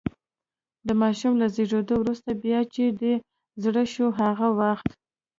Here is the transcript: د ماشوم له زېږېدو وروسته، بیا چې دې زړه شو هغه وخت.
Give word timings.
د 0.87 0.89
ماشوم 1.01 1.33
له 1.41 1.47
زېږېدو 1.55 1.95
وروسته، 1.99 2.29
بیا 2.43 2.59
چې 2.73 2.83
دې 2.99 3.13
زړه 3.63 3.83
شو 3.93 4.07
هغه 4.19 4.47
وخت. 4.59 4.89